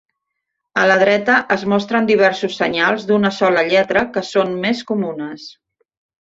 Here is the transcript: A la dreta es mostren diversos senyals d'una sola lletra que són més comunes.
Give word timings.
A 0.83 0.85
la 0.91 0.93
dreta 1.01 1.35
es 1.55 1.65
mostren 1.73 2.09
diversos 2.11 2.55
senyals 2.61 3.05
d'una 3.11 3.31
sola 3.41 3.65
lletra 3.69 4.05
que 4.17 4.25
són 4.31 4.57
més 4.65 4.83
comunes. 4.95 5.47